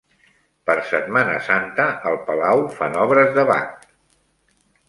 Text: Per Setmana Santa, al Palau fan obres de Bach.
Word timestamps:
Per 0.69 0.75
Setmana 0.91 1.35
Santa, 1.49 1.87
al 2.13 2.17
Palau 2.31 2.65
fan 2.79 2.99
obres 3.07 3.33
de 3.37 3.47
Bach. 3.55 3.89